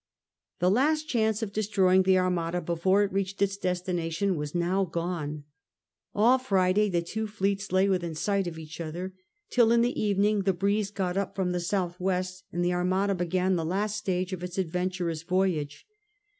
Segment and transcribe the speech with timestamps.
[0.57, 5.43] The last chance of destroying the Armada before it reached its destination was now gone.
[6.15, 9.13] All Friday the two fleets lay within sight of each other,
[9.51, 13.13] till in the evening the breeze got up from the south west^ and the Armada
[13.13, 15.85] began the last stage of its adventurous voyage.